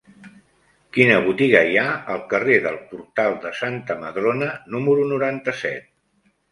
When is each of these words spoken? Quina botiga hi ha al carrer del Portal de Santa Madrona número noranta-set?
Quina 0.97 1.17
botiga 1.27 1.61
hi 1.73 1.77
ha 1.81 1.85
al 2.15 2.25
carrer 2.33 2.57
del 2.65 2.81
Portal 2.95 3.39
de 3.47 3.55
Santa 3.63 4.01
Madrona 4.07 4.53
número 4.77 5.09
noranta-set? 5.15 5.93